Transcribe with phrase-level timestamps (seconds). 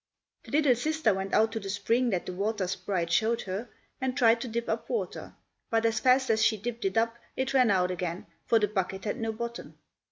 [0.45, 3.69] The little sister went out to the spring that the water sprite showed her,
[4.01, 5.35] and tried to dip up water,
[5.69, 9.05] but as fast as she dipped it up it ran out again, for the bucket
[9.05, 9.77] had no bottom.